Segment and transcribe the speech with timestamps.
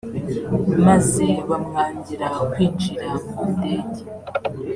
[0.85, 4.01] maze bamwangira kwinjira mu ndege